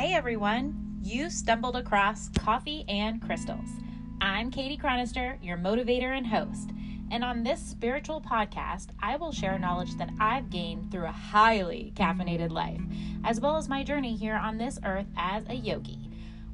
Hey 0.00 0.14
everyone, 0.14 0.98
you 1.02 1.28
stumbled 1.28 1.76
across 1.76 2.30
Coffee 2.30 2.86
and 2.88 3.20
Crystals. 3.20 3.68
I'm 4.22 4.50
Kadie 4.50 4.80
Chronister, 4.80 5.36
your 5.44 5.58
motivator 5.58 6.16
and 6.16 6.26
host. 6.26 6.70
And 7.10 7.22
on 7.22 7.42
this 7.42 7.60
spiritual 7.60 8.22
podcast, 8.22 8.92
I 9.02 9.16
will 9.16 9.30
share 9.30 9.58
knowledge 9.58 9.98
that 9.98 10.08
I've 10.18 10.48
gained 10.48 10.90
through 10.90 11.04
a 11.04 11.12
highly 11.12 11.92
caffeinated 11.96 12.50
life, 12.50 12.80
as 13.24 13.42
well 13.42 13.58
as 13.58 13.68
my 13.68 13.84
journey 13.84 14.16
here 14.16 14.36
on 14.36 14.56
this 14.56 14.78
earth 14.86 15.04
as 15.18 15.44
a 15.50 15.54
yogi. 15.54 15.98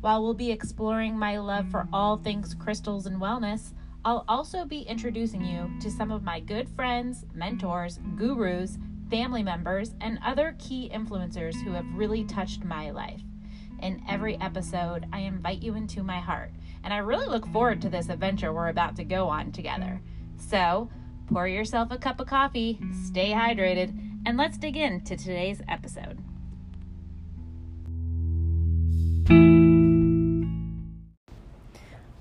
While 0.01 0.25
we'll 0.25 0.35
be 0.35 0.51
exploring 0.51 1.17
my 1.17 1.39
love 1.39 1.71
for 1.71 1.87
all 1.93 2.17
things 2.17 2.53
crystals 2.53 3.07
and 3.07 3.21
wellness, 3.21 3.75
I'll 4.05 4.25
also 4.27 4.65
be 4.65 4.81
introducing 4.81 5.45
you 5.45 5.71
to 5.83 5.89
some 5.89 6.11
of 6.11 6.25
my 6.25 6.41
good 6.41 6.69
friends, 6.71 7.25
mentors, 7.33 8.01
gurus, 8.17 8.77
family 9.09 9.45
members, 9.45 9.95
and 10.01 10.19
other 10.25 10.57
key 10.59 10.91
influencers 10.93 11.55
who 11.63 11.71
have 11.71 11.87
really 11.95 12.25
touched 12.25 12.65
my 12.65 12.91
life. 12.91 13.23
In 13.81 14.03
every 14.09 14.41
episode, 14.41 15.07
I 15.13 15.21
invite 15.21 15.63
you 15.63 15.75
into 15.75 16.03
my 16.03 16.19
heart, 16.19 16.51
and 16.83 16.95
I 16.95 16.99
really 16.99 17.27
look 17.27 17.47
forward 17.49 17.83
to 17.83 17.91
this 17.91 18.09
adventure 18.09 18.53
we're 18.53 18.69
about 18.69 18.97
to 18.97 19.05
go 19.05 19.29
on 19.29 19.53
together. 19.53 20.01
So, 20.39 20.89
pour 21.29 21.47
yourself 21.47 21.91
a 21.91 21.99
cup 21.99 22.19
of 22.19 22.27
coffee, 22.27 22.79
stay 23.05 23.33
hydrated, 23.33 23.95
and 24.25 24.39
let's 24.39 24.57
dig 24.57 24.77
into 24.77 25.17
today's 25.17 25.61
episode. 25.69 26.19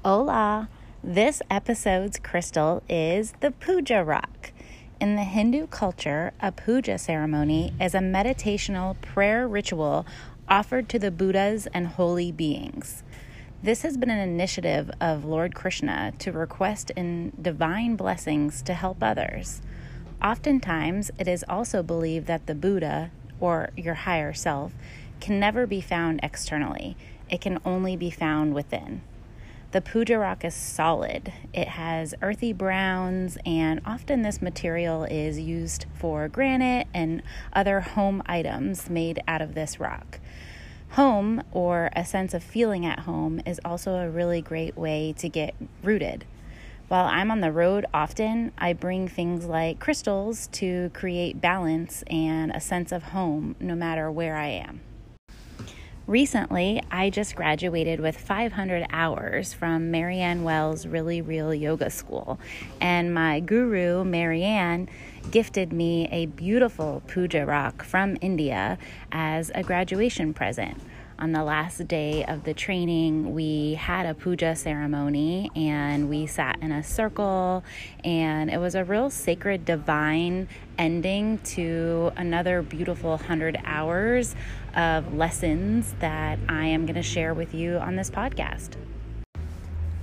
Hola! 0.03 0.69
This 1.03 1.41
episode's 1.49 2.19
crystal 2.19 2.83
is 2.89 3.33
the 3.39 3.51
Puja 3.51 4.03
Rock. 4.03 4.51
In 4.99 5.15
the 5.15 5.23
Hindu 5.23 5.67
culture, 5.67 6.31
a 6.39 6.51
puja 6.51 6.97
ceremony 6.97 7.73
is 7.81 7.93
a 7.93 7.99
meditational 7.99 8.99
prayer 9.01 9.47
ritual 9.47 10.05
offered 10.47 10.87
to 10.89 10.99
the 10.99 11.11
Buddhas 11.11 11.67
and 11.73 11.87
holy 11.87 12.31
beings. 12.31 13.03
This 13.63 13.81
has 13.81 13.97
been 13.97 14.09
an 14.09 14.19
initiative 14.19 14.91
of 15.01 15.25
Lord 15.25 15.55
Krishna 15.55 16.13
to 16.19 16.31
request 16.31 16.91
in 16.91 17.33
divine 17.41 17.95
blessings 17.95 18.61
to 18.63 18.73
help 18.73 19.01
others. 19.01 19.61
Oftentimes, 20.23 21.11
it 21.17 21.27
is 21.27 21.43
also 21.49 21.81
believed 21.81 22.27
that 22.27 22.45
the 22.45 22.55
Buddha, 22.55 23.11
or 23.39 23.69
your 23.75 23.95
higher 23.95 24.33
self, 24.33 24.73
can 25.19 25.39
never 25.39 25.65
be 25.65 25.81
found 25.81 26.19
externally, 26.21 26.95
it 27.29 27.41
can 27.41 27.59
only 27.65 27.95
be 27.95 28.11
found 28.11 28.53
within. 28.53 29.01
The 29.75 29.81
puja 29.81 30.17
rock 30.17 30.45
is 30.45 30.53
solid. 30.53 31.33
It 31.51 31.67
has 31.67 32.15
earthy 32.21 32.53
browns, 32.53 33.37
and 33.45 33.81
often 33.85 34.21
this 34.21 34.41
material 34.41 35.03
is 35.03 35.37
used 35.37 35.85
for 35.95 36.29
granite 36.29 36.87
and 36.93 37.21
other 37.51 37.81
home 37.81 38.23
items 38.25 38.89
made 38.89 39.21
out 39.27 39.41
of 39.41 39.53
this 39.53 39.77
rock. 39.77 40.21
Home, 40.91 41.43
or 41.51 41.89
a 41.93 42.05
sense 42.05 42.33
of 42.33 42.41
feeling 42.41 42.85
at 42.85 42.99
home, 42.99 43.41
is 43.45 43.59
also 43.65 43.95
a 43.95 44.09
really 44.09 44.41
great 44.41 44.77
way 44.77 45.13
to 45.17 45.27
get 45.27 45.53
rooted. 45.83 46.23
While 46.87 47.07
I'm 47.07 47.29
on 47.29 47.41
the 47.41 47.51
road 47.51 47.85
often, 47.93 48.53
I 48.57 48.71
bring 48.71 49.09
things 49.09 49.43
like 49.43 49.81
crystals 49.81 50.47
to 50.53 50.89
create 50.93 51.41
balance 51.41 52.01
and 52.07 52.49
a 52.51 52.61
sense 52.61 52.93
of 52.93 53.03
home 53.03 53.57
no 53.59 53.75
matter 53.75 54.09
where 54.09 54.37
I 54.37 54.47
am. 54.47 54.79
Recently, 56.07 56.83
I 56.91 57.09
just 57.09 57.35
graduated 57.35 57.99
with 57.99 58.15
500 58.15 58.85
hours 58.91 59.53
from 59.53 59.89
Marianne 59.89 60.43
Wells 60.43 60.85
Really 60.85 61.19
Real 61.19 61.51
Yoga 61.51 61.89
School, 61.89 62.39
and 62.79 63.11
my 63.11 63.39
guru, 63.39 64.03
Marianne, 64.03 64.87
gifted 65.31 65.73
me 65.73 66.07
a 66.11 66.27
beautiful 66.27 67.01
puja 67.07 67.43
rock 67.43 67.83
from 67.83 68.17
India 68.21 68.77
as 69.11 69.51
a 69.55 69.63
graduation 69.63 70.31
present 70.31 70.79
on 71.17 71.31
the 71.31 71.43
last 71.43 71.87
day 71.87 72.25
of 72.25 72.43
the 72.43 72.53
training, 72.53 73.33
we 73.33 73.75
had 73.75 74.05
a 74.05 74.13
puja 74.13 74.55
ceremony 74.55 75.49
and 75.55 76.09
we 76.09 76.27
sat 76.27 76.57
in 76.61 76.71
a 76.71 76.83
circle, 76.83 77.63
and 78.03 78.49
it 78.49 78.57
was 78.57 78.75
a 78.75 78.83
real 78.83 79.09
sacred, 79.09 79.65
divine 79.65 80.47
ending 80.77 81.37
to 81.39 82.11
another 82.17 82.61
beautiful 82.61 83.11
100 83.11 83.57
hours 83.63 84.35
of 84.75 85.13
lessons 85.13 85.93
that 85.99 86.37
I 86.49 86.65
am 86.65 86.85
going 86.85 86.95
to 86.95 87.03
share 87.03 87.33
with 87.33 87.53
you 87.53 87.77
on 87.77 87.95
this 87.95 88.09
podcast. 88.09 88.71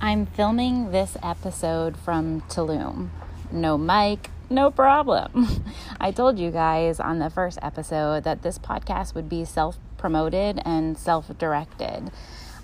I'm 0.01 0.25
filming 0.25 0.91
this 0.91 1.15
episode 1.23 1.95
from 1.95 2.41
Tulum. 2.41 3.09
No 3.51 3.77
mic, 3.77 4.29
no 4.49 4.71
problem. 4.71 5.63
I 5.99 6.11
told 6.11 6.39
you 6.39 6.51
guys 6.51 6.99
on 6.99 7.19
the 7.19 7.29
first 7.29 7.59
episode 7.61 8.23
that 8.23 8.41
this 8.41 8.57
podcast 8.57 9.15
would 9.15 9.29
be 9.29 9.45
self 9.45 9.77
promoted 10.03 10.59
and 10.65 10.97
self 10.97 11.31
directed. 11.37 12.11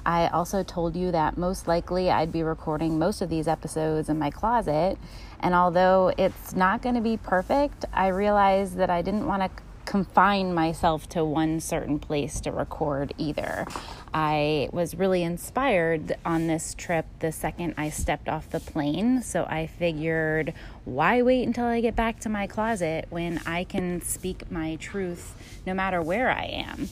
I 0.06 0.28
also 0.28 0.62
told 0.62 0.98
you 0.98 1.10
that 1.12 1.38
most 1.38 1.70
likely 1.70 2.12
I'd 2.12 2.34
be 2.34 2.44
recording 2.44 3.00
most 3.00 3.22
of 3.22 3.30
these 3.30 3.48
episodes 3.48 4.10
in 4.10 4.20
my 4.20 4.30
closet. 4.30 4.98
And 5.40 5.56
although 5.56 6.12
it's 6.18 6.54
not 6.54 6.82
going 6.82 6.96
to 6.96 7.02
be 7.02 7.16
perfect, 7.16 7.86
I 7.94 8.08
realized 8.08 8.76
that 8.76 8.90
I 8.90 9.02
didn't 9.02 9.26
want 9.26 9.44
to 9.44 9.64
confine 9.86 10.54
myself 10.54 11.08
to 11.10 11.24
one 11.24 11.62
certain 11.62 11.98
place 11.98 12.42
to 12.42 12.52
record 12.52 13.14
either. 13.18 13.66
I 14.14 14.68
was 14.74 14.96
really 14.96 15.24
inspired 15.24 16.18
on 16.26 16.48
this 16.48 16.76
trip 16.78 17.06
the 17.22 17.32
second 17.32 17.74
I 17.78 17.90
stepped 17.90 18.28
off 18.28 18.50
the 18.50 18.60
plane, 18.60 19.22
so 19.22 19.46
I 19.46 19.66
figured, 19.66 20.54
why 20.84 21.22
wait 21.22 21.48
until 21.48 21.66
I 21.66 21.80
get 21.80 21.96
back 21.96 22.20
to 22.20 22.30
my 22.30 22.48
closet 22.48 23.06
when 23.10 23.40
I 23.46 23.64
can 23.64 24.02
speak 24.02 24.52
my 24.52 24.76
truth 24.76 25.36
no 25.66 25.74
matter 25.74 26.02
where 26.02 26.30
I 26.30 26.44
am? 26.44 26.90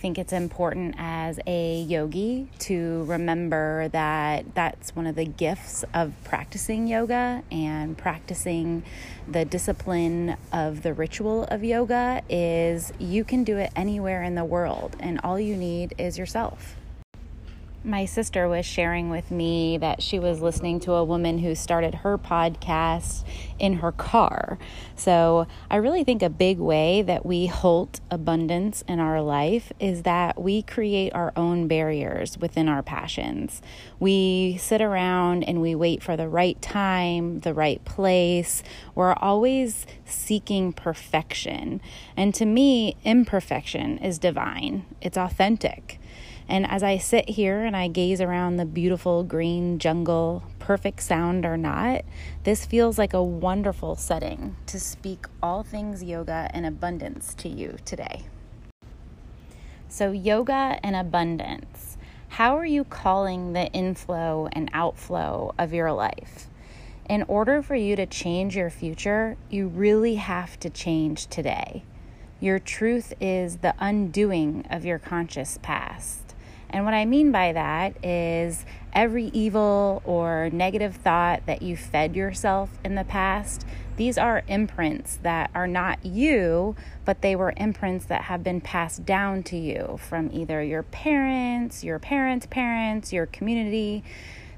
Think 0.00 0.18
it's 0.18 0.32
important 0.32 0.94
as 0.98 1.38
a 1.46 1.82
yogi 1.82 2.48
to 2.58 3.04
remember 3.04 3.88
that 3.88 4.54
that's 4.54 4.96
one 4.96 5.06
of 5.06 5.14
the 5.14 5.26
gifts 5.26 5.84
of 5.92 6.14
practicing 6.24 6.86
yoga 6.86 7.42
and 7.52 7.98
practicing 7.98 8.82
the 9.28 9.44
discipline 9.44 10.34
of 10.54 10.82
the 10.82 10.94
ritual 10.94 11.44
of 11.44 11.62
yoga 11.62 12.22
is 12.30 12.94
you 12.98 13.22
can 13.24 13.44
do 13.44 13.58
it 13.58 13.70
anywhere 13.76 14.22
in 14.22 14.34
the 14.34 14.44
world 14.44 14.96
and 15.00 15.20
all 15.22 15.38
you 15.38 15.54
need 15.54 15.94
is 15.98 16.16
yourself 16.16 16.76
my 17.82 18.04
sister 18.04 18.46
was 18.46 18.66
sharing 18.66 19.08
with 19.08 19.30
me 19.30 19.78
that 19.78 20.02
she 20.02 20.18
was 20.18 20.42
listening 20.42 20.80
to 20.80 20.92
a 20.92 21.04
woman 21.04 21.38
who 21.38 21.54
started 21.54 21.96
her 21.96 22.18
podcast 22.18 23.24
in 23.58 23.74
her 23.74 23.92
car. 23.92 24.58
So, 24.96 25.46
I 25.70 25.76
really 25.76 26.04
think 26.04 26.22
a 26.22 26.28
big 26.28 26.58
way 26.58 27.00
that 27.02 27.24
we 27.24 27.46
halt 27.46 28.00
abundance 28.10 28.82
in 28.86 29.00
our 29.00 29.22
life 29.22 29.72
is 29.80 30.02
that 30.02 30.40
we 30.40 30.62
create 30.62 31.14
our 31.14 31.32
own 31.36 31.68
barriers 31.68 32.36
within 32.36 32.68
our 32.68 32.82
passions. 32.82 33.62
We 33.98 34.58
sit 34.58 34.82
around 34.82 35.44
and 35.44 35.62
we 35.62 35.74
wait 35.74 36.02
for 36.02 36.16
the 36.16 36.28
right 36.28 36.60
time, 36.60 37.40
the 37.40 37.54
right 37.54 37.82
place. 37.84 38.62
We're 38.94 39.14
always 39.14 39.86
seeking 40.04 40.72
perfection. 40.72 41.80
And 42.16 42.34
to 42.34 42.44
me, 42.44 42.96
imperfection 43.04 43.98
is 43.98 44.18
divine, 44.18 44.84
it's 45.00 45.16
authentic. 45.16 45.99
And 46.50 46.68
as 46.68 46.82
I 46.82 46.98
sit 46.98 47.28
here 47.28 47.64
and 47.64 47.76
I 47.76 47.86
gaze 47.86 48.20
around 48.20 48.56
the 48.56 48.64
beautiful 48.64 49.22
green 49.22 49.78
jungle, 49.78 50.42
perfect 50.58 51.00
sound 51.00 51.46
or 51.46 51.56
not, 51.56 52.04
this 52.42 52.66
feels 52.66 52.98
like 52.98 53.14
a 53.14 53.22
wonderful 53.22 53.94
setting 53.94 54.56
to 54.66 54.80
speak 54.80 55.26
all 55.40 55.62
things 55.62 56.02
yoga 56.02 56.50
and 56.52 56.66
abundance 56.66 57.34
to 57.34 57.48
you 57.48 57.76
today. 57.84 58.24
So, 59.88 60.10
yoga 60.10 60.80
and 60.82 60.96
abundance. 60.96 61.96
How 62.30 62.56
are 62.56 62.66
you 62.66 62.82
calling 62.82 63.52
the 63.52 63.66
inflow 63.68 64.48
and 64.50 64.70
outflow 64.72 65.54
of 65.56 65.72
your 65.72 65.92
life? 65.92 66.48
In 67.08 67.22
order 67.28 67.62
for 67.62 67.76
you 67.76 67.94
to 67.94 68.06
change 68.06 68.56
your 68.56 68.70
future, 68.70 69.36
you 69.50 69.68
really 69.68 70.16
have 70.16 70.58
to 70.60 70.70
change 70.70 71.28
today. 71.28 71.84
Your 72.40 72.58
truth 72.58 73.12
is 73.20 73.58
the 73.58 73.74
undoing 73.78 74.66
of 74.68 74.84
your 74.84 74.98
conscious 74.98 75.56
past. 75.62 76.29
And 76.72 76.84
what 76.84 76.94
I 76.94 77.04
mean 77.04 77.32
by 77.32 77.52
that 77.52 78.04
is 78.04 78.64
every 78.92 79.26
evil 79.26 80.02
or 80.04 80.50
negative 80.52 80.96
thought 80.96 81.46
that 81.46 81.62
you 81.62 81.76
fed 81.76 82.16
yourself 82.16 82.70
in 82.84 82.94
the 82.94 83.04
past, 83.04 83.66
these 83.96 84.16
are 84.16 84.42
imprints 84.48 85.18
that 85.22 85.50
are 85.54 85.66
not 85.66 86.04
you, 86.06 86.74
but 87.04 87.20
they 87.20 87.36
were 87.36 87.52
imprints 87.56 88.06
that 88.06 88.22
have 88.22 88.42
been 88.42 88.60
passed 88.60 89.04
down 89.04 89.42
to 89.44 89.56
you 89.56 89.98
from 90.08 90.30
either 90.32 90.62
your 90.62 90.84
parents, 90.84 91.84
your 91.84 91.98
parents' 91.98 92.46
parents, 92.46 93.12
your 93.12 93.26
community. 93.26 94.02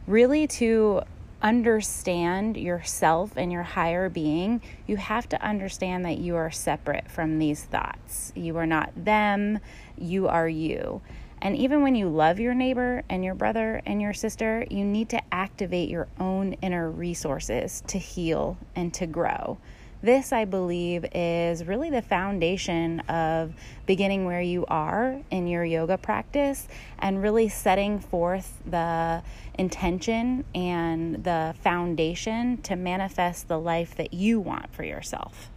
Really, 0.07 0.47
to 0.49 1.03
understand 1.43 2.57
yourself 2.57 3.33
and 3.37 3.51
your 3.51 3.65
higher 3.65 4.09
being, 4.09 4.63
you 4.87 4.97
have 4.97 5.29
to 5.31 5.43
understand 5.43 6.05
that 6.05 6.19
you 6.19 6.37
are 6.37 6.51
separate 6.51 7.11
from 7.11 7.39
these 7.39 7.65
thoughts. 7.65 8.33
You 8.37 8.57
are 8.59 8.67
not 8.67 8.93
them, 8.97 9.59
you 9.99 10.29
are 10.29 10.49
you. 10.49 11.03
And 11.45 11.57
even 11.57 11.83
when 11.83 11.97
you 11.97 12.09
love 12.09 12.39
your 12.39 12.55
neighbor 12.55 13.03
and 13.11 13.25
your 13.25 13.35
brother 13.35 13.83
and 13.85 14.01
your 14.01 14.15
sister, 14.15 14.65
you 14.71 14.85
need 14.85 15.09
to 15.09 15.21
activate 15.35 15.89
your 15.89 16.07
own 16.21 16.53
inner 16.63 16.89
resources 16.89 17.83
to 17.89 17.99
heal 17.99 18.57
and 18.77 18.95
to 18.95 19.09
grow. 19.09 19.59
This, 20.03 20.33
I 20.33 20.45
believe, 20.45 21.05
is 21.13 21.65
really 21.65 21.91
the 21.91 22.01
foundation 22.01 23.01
of 23.01 23.55
beginning 23.87 24.25
where 24.25 24.41
you 24.41 24.65
are 24.67 25.21
in 25.33 25.49
your 25.49 25.65
yoga 25.65 25.99
practice 25.99 26.69
and 27.01 27.21
really 27.21 27.49
setting 27.49 27.99
forth 27.99 28.63
the 28.65 29.25
intention 29.59 30.45
and 30.55 31.25
the 31.25 31.57
foundation 31.61 32.59
to 32.63 32.77
manifest 32.77 33.49
the 33.49 33.59
life 33.59 33.97
that 33.97 34.15
you 34.15 34.39
want 34.39 34.73
for 34.73 34.85
yourself. 34.85 35.51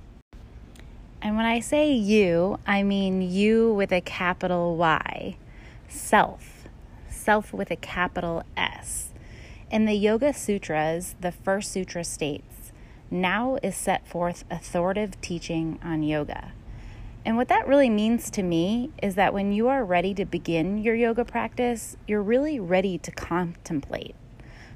And 1.22 1.36
when 1.38 1.46
I 1.46 1.60
say 1.60 1.92
you, 1.92 2.60
I 2.66 2.81
mean 2.81 3.22
you 3.22 3.72
with 3.74 3.92
a 3.92 4.02
capital 4.02 4.78
Y, 4.78 5.38
self, 5.95 6.68
self 7.09 7.53
with 7.53 7.71
a 7.71 7.75
capital 7.75 8.44
S. 8.56 9.13
In 9.71 9.86
the 9.86 9.94
Yoga 9.94 10.33
Sutras, 10.33 11.15
the 11.21 11.31
first 11.31 11.71
sutra 11.71 12.03
states, 12.03 12.71
Now 13.09 13.57
is 13.63 13.75
set 13.75 14.07
forth 14.07 14.44
authoritative 14.51 15.19
teaching 15.21 15.80
on 15.83 16.03
yoga. 16.03 16.51
And 17.25 17.38
what 17.38 17.47
that 17.47 17.68
really 17.68 17.89
means 17.89 18.30
to 18.31 18.44
me 18.44 18.92
is 19.01 19.15
that 19.15 19.33
when 19.33 19.51
you 19.51 19.68
are 19.68 19.83
ready 19.83 20.13
to 20.13 20.25
begin 20.25 20.77
your 20.77 20.94
yoga 20.94 21.25
practice, 21.25 21.97
you're 22.07 22.21
really 22.21 22.59
ready 22.59 23.00
to 23.00 23.09
contemplate. 23.12 24.15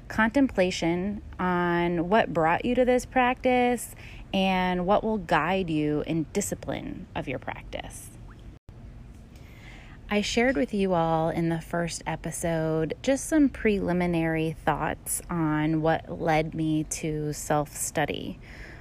Contemplation 0.08 1.22
on 1.38 2.08
what 2.08 2.34
brought 2.34 2.64
you 2.64 2.74
to 2.74 2.84
this 2.84 3.06
practice 3.06 3.94
and 4.34 4.84
what 4.84 5.04
will 5.04 5.18
guide 5.18 5.70
you 5.70 6.02
in 6.06 6.26
discipline 6.32 7.06
of 7.14 7.28
your 7.28 7.38
practice. 7.38 8.09
I 10.12 10.22
shared 10.22 10.56
with 10.56 10.74
you 10.74 10.94
all 10.94 11.28
in 11.28 11.50
the 11.50 11.60
first 11.60 12.02
episode 12.04 12.94
just 13.00 13.26
some 13.26 13.48
preliminary 13.48 14.56
thoughts 14.64 15.22
on 15.30 15.82
what 15.82 16.20
led 16.20 16.52
me 16.52 16.82
to 16.82 17.32
self 17.32 17.76
study. 17.76 18.40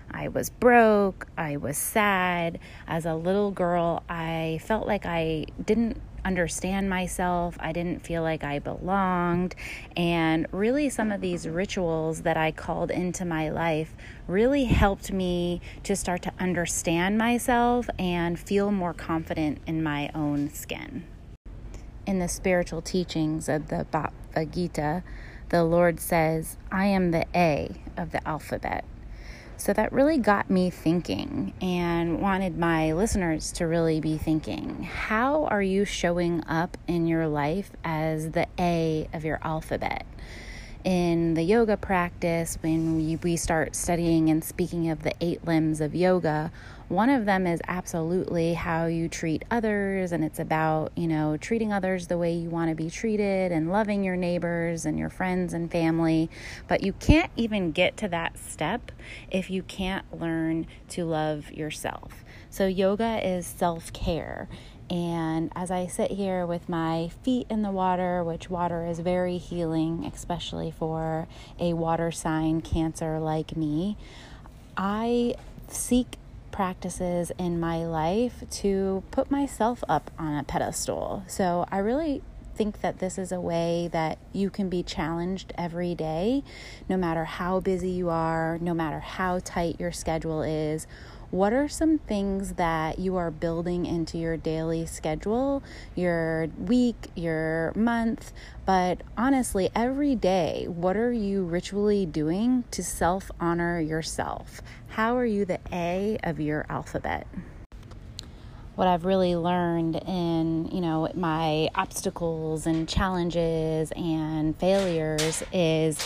I 0.10 0.30
was 0.30 0.50
broke, 0.50 1.28
I 1.38 1.58
was 1.58 1.78
sad. 1.78 2.58
As 2.88 3.06
a 3.06 3.14
little 3.14 3.52
girl, 3.52 4.02
I 4.10 4.60
felt 4.64 4.88
like 4.88 5.06
I 5.06 5.46
didn't 5.64 6.02
understand 6.26 6.90
myself. 6.90 7.58
I 7.60 7.74
didn't 7.74 8.04
feel 8.04 8.24
like 8.24 8.44
I 8.44 8.58
belonged. 8.58 9.54
And 9.96 10.48
really, 10.52 10.90
some 10.90 11.12
of 11.12 11.22
these 11.22 11.48
rituals 11.48 12.24
that 12.24 12.38
I 12.38 12.52
called 12.52 12.90
into 12.90 13.24
my 13.24 13.52
life 13.52 13.94
really 14.26 14.64
helped 14.64 15.12
me 15.12 15.62
to 15.84 15.96
start 15.96 16.24
to 16.24 16.34
understand 16.40 17.20
myself 17.20 17.88
and 18.00 18.40
feel 18.40 18.72
more 18.72 18.96
confident 18.96 19.60
in 19.68 19.84
my 19.84 20.10
own 20.16 20.50
skin 20.50 21.04
in 22.10 22.18
the 22.18 22.28
spiritual 22.28 22.82
teachings 22.82 23.48
of 23.48 23.68
the 23.68 23.86
Bhagavad 23.92 24.52
Gita, 24.52 25.04
the 25.50 25.64
Lord 25.64 26.00
says, 26.00 26.58
I 26.72 26.86
am 26.86 27.12
the 27.12 27.28
A 27.36 27.84
of 27.96 28.12
the 28.12 28.28
alphabet. 28.28 28.84
So 29.58 29.74
that 29.74 29.94
really 29.94 30.18
got 30.18 30.50
me 30.50 30.72
thinking 30.72 31.54
and 31.62 32.20
wanted 32.20 32.58
my 32.58 32.94
listeners 32.94 33.52
to 33.54 33.68
really 33.68 34.02
be 34.02 34.18
thinking 34.18 34.84
how 34.84 35.46
are 35.46 35.62
you 35.62 35.86
showing 35.86 36.44
up 36.46 36.78
in 36.88 37.06
your 37.06 37.28
life 37.28 37.70
as 37.84 38.32
the 38.32 38.48
A 38.58 39.08
of 39.14 39.24
your 39.24 39.40
alphabet? 39.44 40.08
In 40.86 41.34
the 41.34 41.44
yoga 41.44 41.76
practice, 41.76 42.58
when 42.62 42.96
we, 42.96 43.18
we 43.18 43.36
start 43.36 43.76
studying 43.76 44.30
and 44.30 44.42
speaking 44.42 44.90
of 44.90 45.04
the 45.04 45.14
eight 45.20 45.44
limbs 45.44 45.82
of 45.82 45.94
yoga, 45.94 46.54
one 46.88 47.10
of 47.10 47.26
them 47.26 47.46
is 47.46 47.60
absolutely 47.68 48.54
how 48.54 48.86
you 48.86 49.10
treat 49.10 49.44
others, 49.52 50.14
and 50.14 50.24
it's 50.24 50.40
about, 50.40 50.94
you 50.96 51.06
know, 51.06 51.36
treating 51.36 51.74
others 51.74 52.08
the 52.08 52.18
way 52.18 52.32
you 52.32 52.50
want 52.50 52.70
to 52.70 52.76
be 52.76 52.90
treated 52.90 53.52
and 53.52 53.70
loving 53.70 54.06
your 54.06 54.16
neighbors 54.16 54.86
and 54.86 54.98
your 54.98 55.10
friends 55.10 55.54
and 55.54 55.70
family. 55.70 56.30
But 56.70 56.82
you 56.82 56.94
can't 56.94 57.32
even 57.36 57.72
get 57.74 57.98
to 57.98 58.08
that 58.08 58.38
step 58.38 58.94
if 59.30 59.50
you 59.50 59.64
can't 59.64 60.06
learn 60.18 60.66
to 60.90 61.04
love 61.04 61.52
yourself. 61.52 62.24
So, 62.50 62.68
yoga 62.68 63.20
is 63.28 63.46
self 63.46 63.92
care. 63.92 64.48
And 64.90 65.52
as 65.56 65.70
I 65.70 65.86
sit 65.88 66.12
here 66.12 66.46
with 66.46 66.68
my 66.68 67.12
feet 67.24 67.48
in 67.50 67.62
the 67.62 67.72
water, 67.72 68.24
which 68.24 68.50
water 68.50 68.86
is 68.86 69.00
very 69.00 69.38
healing, 69.38 70.10
especially 70.12 70.72
for 70.72 71.28
a 71.60 71.74
water 71.74 72.12
sign 72.12 72.62
cancer 72.62 73.20
like 73.20 73.56
me, 73.56 73.98
I 74.76 75.36
seek 75.68 76.18
practices 76.52 77.32
in 77.38 77.60
my 77.60 77.86
life 77.86 78.44
to 78.50 79.04
put 79.12 79.30
myself 79.30 79.84
up 79.88 80.10
on 80.18 80.36
a 80.36 80.44
pedestal. 80.44 81.24
So 81.28 81.66
I 81.72 81.78
really 81.78 82.24
think 82.56 82.82
that 82.82 83.00
this 83.00 83.18
is 83.18 83.32
a 83.32 83.40
way 83.40 83.90
that 83.94 84.18
you 84.34 84.50
can 84.50 84.68
be 84.68 84.84
challenged 84.84 85.54
every 85.58 85.96
day, 85.96 86.44
no 86.90 86.98
matter 86.98 87.24
how 87.24 87.60
busy 87.62 87.92
you 87.92 88.10
are, 88.10 88.58
no 88.60 88.74
matter 88.74 89.00
how 89.00 89.40
tight 89.40 89.80
your 89.80 89.94
schedule 89.94 90.42
is 90.42 90.86
what 91.32 91.54
are 91.54 91.68
some 91.68 91.98
things 92.00 92.54
that 92.54 93.00
you 93.00 93.16
are 93.16 93.30
building 93.30 93.86
into 93.86 94.18
your 94.18 94.38
daily 94.38 94.86
schedule, 94.86 95.62
your 95.96 96.48
week, 96.58 97.10
your 97.16 97.72
month? 97.76 98.34
But 98.66 99.02
honestly, 99.18 99.70
every 99.76 100.16
day, 100.16 100.66
what 100.68 100.98
are 100.98 101.14
you 101.14 101.44
ritually 101.44 102.06
doing 102.06 102.64
to 102.72 102.84
self 102.84 103.32
honor 103.40 103.80
yourself? 103.80 104.62
How 104.90 105.18
are 105.18 105.26
you 105.26 105.46
the 105.46 105.60
A 105.72 106.18
of 106.24 106.40
your 106.40 106.66
alphabet? 106.70 107.28
what 108.80 108.88
I've 108.88 109.04
really 109.04 109.36
learned 109.36 109.98
in, 110.08 110.70
you 110.72 110.80
know, 110.80 111.12
my 111.14 111.70
obstacles 111.76 112.66
and 112.66 112.88
challenges 112.88 113.92
and 113.92 114.58
failures 114.58 115.44
is 115.52 116.00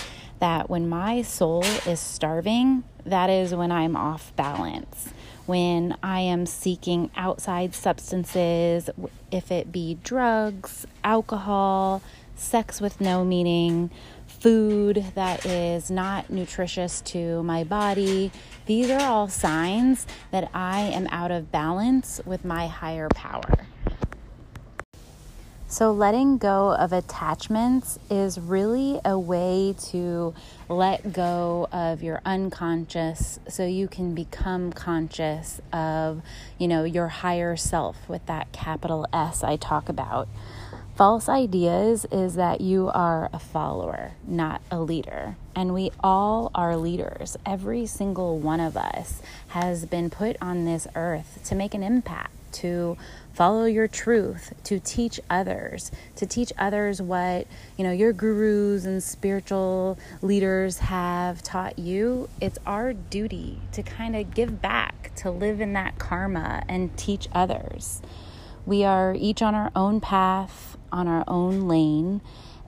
that 0.44 0.70
when 0.70 0.90
my 0.90 1.22
soul 1.22 1.64
is 1.88 2.02
starving, 2.02 2.84
that 3.06 3.30
is 3.30 3.56
when 3.56 3.72
I'm 3.72 3.96
off 3.96 4.36
balance. 4.36 5.14
When 5.46 5.96
I 6.04 6.20
am 6.20 6.46
seeking 6.46 7.10
outside 7.16 7.74
substances, 7.74 8.90
if 9.32 9.54
it 9.54 9.72
be 9.72 10.00
drugs, 10.04 10.86
alcohol, 11.02 12.02
sex 12.36 12.82
with 12.82 13.00
no 13.00 13.24
meaning, 13.24 13.90
food 14.28 15.06
that 15.16 15.46
is 15.46 15.90
not 15.90 16.30
nutritious 16.30 17.00
to 17.00 17.42
my 17.44 17.64
body, 17.64 18.30
these 18.66 18.90
are 18.90 19.00
all 19.00 19.30
signs 19.30 20.06
that 20.32 20.50
I 20.54 20.82
am 20.82 21.08
out 21.08 21.32
of 21.32 21.54
balance 21.54 22.20
with 22.26 22.44
my 22.44 22.68
higher 22.68 23.08
power. 23.16 23.66
So, 25.74 25.92
letting 25.92 26.38
go 26.38 26.76
of 26.76 26.94
attachments 26.94 27.98
is 28.08 28.40
really 28.40 29.02
a 29.04 29.18
way 29.18 29.74
to 29.90 30.36
let 30.70 31.14
go 31.14 31.68
of 31.72 32.04
your 32.04 32.22
unconscious 32.24 33.40
so 33.50 33.66
you 33.66 33.88
can 33.88 34.14
become 34.14 34.72
conscious 34.72 35.60
of, 35.74 36.22
you 36.60 36.68
know, 36.68 36.84
your 36.84 37.08
higher 37.08 37.56
self 37.56 38.08
with 38.08 38.24
that 38.28 38.52
capital 38.52 39.08
S 39.12 39.44
I 39.44 39.56
talk 39.56 39.90
about. 39.90 40.28
False 40.96 41.28
ideas 41.28 42.06
is 42.12 42.36
that 42.36 42.62
you 42.62 42.92
are 42.94 43.32
a 43.34 43.40
follower, 43.40 44.12
not 44.28 44.62
a 44.70 44.80
leader. 44.80 45.38
And 45.56 45.74
we 45.74 45.90
all 46.02 46.52
are 46.54 46.78
leaders. 46.78 47.36
Every 47.48 47.88
single 47.88 48.38
one 48.38 48.60
of 48.60 48.78
us 48.78 49.24
has 49.48 49.88
been 49.88 50.12
put 50.12 50.38
on 50.40 50.66
this 50.66 50.88
earth 50.94 51.40
to 51.46 51.56
make 51.56 51.74
an 51.74 51.82
impact 51.82 52.43
to 52.54 52.98
follow 53.34 53.66
your 53.66 53.88
truth, 53.88 54.54
to 54.64 54.80
teach 54.80 55.20
others, 55.30 55.92
to 56.16 56.26
teach 56.26 56.54
others 56.58 57.02
what, 57.02 57.48
you 57.78 57.84
know, 57.84 57.92
your 57.92 58.14
gurus 58.14 58.86
and 58.86 59.02
spiritual 59.04 59.98
leaders 60.22 60.80
have 60.80 61.42
taught 61.42 61.80
you. 61.80 62.30
It's 62.40 62.60
our 62.66 62.94
duty 62.94 63.60
to 63.72 63.84
kind 63.84 64.16
of 64.16 64.34
give 64.34 64.62
back, 64.62 65.12
to 65.18 65.32
live 65.32 65.62
in 65.62 65.74
that 65.74 65.98
karma 65.98 66.64
and 66.70 66.96
teach 66.98 67.28
others. 67.34 68.02
We 68.66 68.84
are 68.84 69.14
each 69.18 69.42
on 69.42 69.56
our 69.56 69.72
own 69.76 70.00
path, 70.00 70.78
on 70.92 71.08
our 71.08 71.24
own 71.28 71.68
lane, 71.68 72.22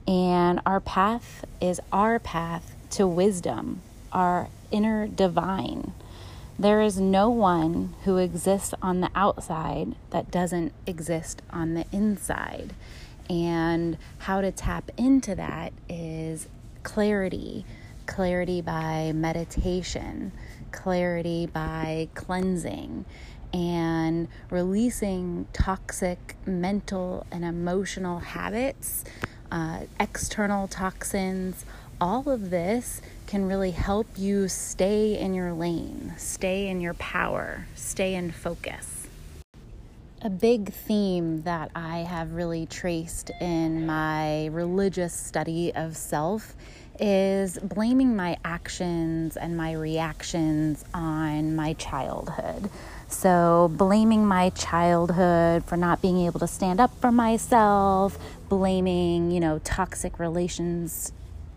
and 0.08 0.60
our 0.65 0.80
path 0.80 1.46
is 1.62 1.80
our 1.92 2.20
path 2.20 2.75
to 2.92 3.08
wisdom, 3.08 3.82
our 4.12 4.50
inner 4.72 5.08
divine. 5.08 5.94
There 6.57 6.81
is 6.81 7.00
no 7.00 7.29
one 7.29 7.95
who 8.03 8.17
exists 8.17 8.74
on 8.81 9.01
the 9.01 9.12
outside 9.13 9.95
that 10.12 10.31
doesn't 10.31 10.71
exist 10.88 11.41
on 11.50 11.74
the 11.74 11.85
inside. 11.91 12.74
And 13.29 13.97
how 14.19 14.41
to 14.41 14.51
tap 14.51 14.91
into 14.97 15.35
that 15.35 15.74
is 15.89 16.47
clarity 16.83 17.65
clarity 18.05 18.62
by 18.62 19.12
meditation, 19.13 20.31
clarity 20.71 21.45
by 21.45 22.07
cleansing, 22.13 23.05
and 23.53 24.27
releasing 24.50 25.47
toxic 25.53 26.35
mental 26.45 27.25
and 27.31 27.45
emotional 27.45 28.19
habits, 28.19 29.03
uh, 29.51 29.81
external 30.00 30.67
toxins. 30.67 31.65
All 32.02 32.28
of 32.28 32.50
this 32.50 33.02
can 33.25 33.48
really 33.48 33.72
help 33.72 34.08
you 34.18 34.50
stay 34.50 35.18
in 35.18 35.34
your 35.34 35.54
lane, 35.54 36.14
stay 36.18 36.68
in 36.68 36.82
your 36.82 36.94
power, 36.96 37.68
stay 37.74 38.16
in 38.16 38.32
focus. 38.32 39.08
A 40.22 40.30
big 40.30 40.74
theme 40.74 41.44
that 41.44 41.72
I 41.74 42.00
have 42.00 42.34
really 42.34 42.66
traced 42.66 43.32
in 43.40 43.86
my 43.86 44.48
religious 44.48 45.14
study 45.14 45.74
of 45.74 45.96
self 45.96 46.54
is 47.00 47.58
blaming 47.60 48.14
my 48.14 48.38
actions 48.44 49.38
and 49.38 49.56
my 49.56 49.72
reactions 49.72 50.84
on 50.94 51.56
my 51.56 51.74
childhood. 51.74 52.70
So, 53.08 53.72
blaming 53.74 54.25
my 54.25 54.50
childhood 54.50 55.64
for 55.64 55.78
not 55.78 56.02
being 56.02 56.25
able 56.25 56.42
to 56.42 56.48
stand 56.48 56.82
up 56.82 56.92
for 57.00 57.12
myself, 57.12 58.18
blaming, 58.50 59.32
you 59.32 59.40
know, 59.40 59.60
toxic 59.64 60.20
relations 60.20 61.14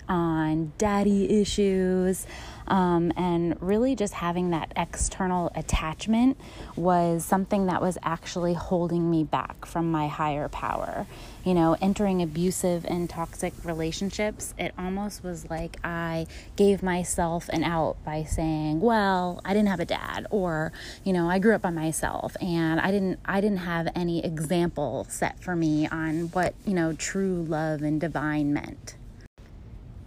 on 0.08 0.72
daddy 0.78 1.40
issues, 1.40 2.26
um, 2.68 3.12
and 3.16 3.60
really 3.62 3.96
just 3.96 4.14
having 4.14 4.50
that 4.50 4.72
external 4.76 5.50
attachment 5.54 6.38
was 6.76 7.24
something 7.24 7.66
that 7.66 7.80
was 7.80 7.98
actually 8.02 8.54
holding 8.54 9.10
me 9.10 9.24
back 9.24 9.64
from 9.64 9.90
my 9.90 10.06
higher 10.06 10.48
power. 10.48 11.06
You 11.44 11.54
know, 11.54 11.76
entering 11.80 12.20
abusive 12.20 12.84
and 12.86 13.08
toxic 13.08 13.54
relationships, 13.64 14.52
it 14.58 14.74
almost 14.78 15.24
was 15.24 15.48
like 15.48 15.78
I 15.82 16.26
gave 16.56 16.82
myself 16.82 17.48
an 17.48 17.64
out 17.64 17.96
by 18.04 18.24
saying, 18.24 18.80
"Well, 18.80 19.40
I 19.46 19.54
didn't 19.54 19.68
have 19.68 19.80
a 19.80 19.86
dad," 19.86 20.26
or, 20.30 20.72
you 21.04 21.12
know, 21.14 21.30
I 21.30 21.38
grew 21.38 21.54
up 21.54 21.62
by 21.62 21.70
myself 21.70 22.36
and 22.42 22.80
I 22.80 22.90
didn't 22.90 23.20
I 23.24 23.40
didn't 23.40 23.58
have 23.58 23.88
any 23.94 24.22
example 24.22 25.06
set 25.08 25.40
for 25.40 25.56
me 25.56 25.88
on 25.88 26.28
what, 26.32 26.54
you 26.66 26.74
know, 26.74 26.92
true 26.92 27.46
love 27.48 27.80
and 27.80 27.98
divine 27.98 28.52
meant. 28.52 28.97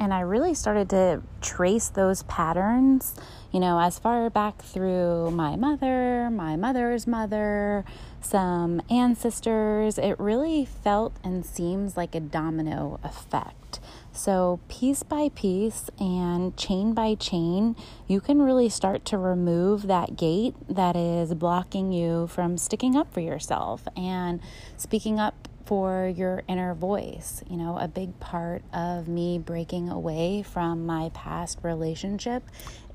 And 0.01 0.15
I 0.15 0.21
really 0.21 0.55
started 0.55 0.89
to 0.89 1.21
trace 1.41 1.89
those 1.89 2.23
patterns, 2.23 3.13
you 3.51 3.59
know, 3.59 3.79
as 3.79 3.99
far 3.99 4.31
back 4.31 4.59
through 4.59 5.29
my 5.29 5.55
mother, 5.55 6.27
my 6.31 6.55
mother's 6.55 7.05
mother, 7.05 7.85
some 8.19 8.81
ancestors. 8.89 9.99
It 9.99 10.19
really 10.19 10.65
felt 10.65 11.15
and 11.23 11.45
seems 11.45 11.97
like 11.97 12.15
a 12.15 12.19
domino 12.19 12.99
effect. 13.03 13.79
So, 14.11 14.59
piece 14.69 15.03
by 15.03 15.29
piece 15.35 15.91
and 15.99 16.57
chain 16.57 16.95
by 16.95 17.13
chain, 17.13 17.75
you 18.07 18.21
can 18.21 18.41
really 18.41 18.69
start 18.69 19.05
to 19.05 19.19
remove 19.19 19.85
that 19.85 20.15
gate 20.15 20.55
that 20.67 20.95
is 20.95 21.35
blocking 21.35 21.91
you 21.91 22.25
from 22.25 22.57
sticking 22.57 22.95
up 22.95 23.13
for 23.13 23.19
yourself 23.19 23.87
and 23.95 24.41
speaking 24.77 25.19
up 25.19 25.47
for 25.71 26.05
your 26.05 26.43
inner 26.49 26.73
voice. 26.73 27.45
You 27.49 27.55
know, 27.55 27.77
a 27.77 27.87
big 27.87 28.19
part 28.19 28.61
of 28.73 29.07
me 29.07 29.39
breaking 29.39 29.87
away 29.87 30.43
from 30.43 30.85
my 30.85 31.11
past 31.13 31.59
relationship 31.63 32.43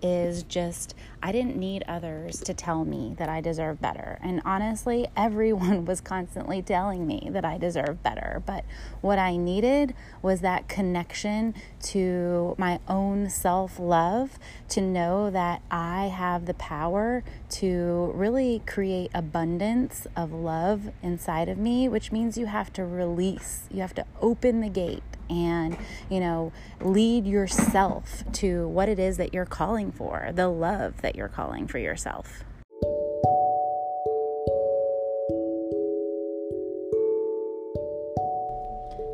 is 0.03 0.43
just 0.43 0.95
I 1.23 1.33
didn't 1.33 1.57
need 1.57 1.83
others 1.89 2.41
to 2.41 2.55
tell 2.55 2.85
me 2.85 3.15
that 3.19 3.29
I 3.29 3.41
deserve 3.41 3.81
better. 3.81 4.19
And 4.23 4.41
honestly, 4.45 5.09
everyone 5.17 5.85
was 5.85 6.01
constantly 6.01 6.63
telling 6.63 7.07
me 7.07 7.29
that 7.33 7.45
I 7.45 7.59
deserve 7.59 8.03
better. 8.03 8.43
But 8.45 8.65
what 9.01 9.19
I 9.19 9.37
needed 9.37 9.95
was 10.23 10.41
that 10.41 10.69
connection 10.69 11.55
to 11.83 12.55
my 12.59 12.79
own 12.89 13.29
self 13.31 13.79
love 13.79 14.39
to 14.69 14.81
know 14.81 15.31
that 15.31 15.63
I 15.71 16.07
have 16.07 16.47
the 16.47 16.55
power 16.55 17.25
to 17.49 18.13
really 18.15 18.63
create 18.67 19.11
abundance 19.15 20.07
of 20.17 20.33
love 20.33 20.91
inside 21.03 21.49
of 21.49 21.59
me, 21.59 21.89
which 21.89 22.13
means 22.13 22.37
you 22.37 22.47
have 22.47 22.66
to 22.75 22.85
release, 22.85 23.69
you 23.71 23.81
have 23.81 23.95
to 23.95 24.07
open 24.21 24.61
the 24.61 24.69
gate 24.69 25.03
and, 25.29 25.77
you 26.09 26.21
know, 26.21 26.53
lead 26.81 27.27
yourself 27.27 28.25
to 28.33 28.69
what 28.69 28.89
it 28.89 28.99
is 28.99 29.17
that 29.17 29.35
you're 29.35 29.45
calling 29.45 29.93
for, 29.93 30.31
the 30.33 30.49
love 30.49 31.03
that 31.03 31.17
you're 31.17 31.29
calling 31.29 31.67
for 31.67 31.79
yourself. 31.79 32.45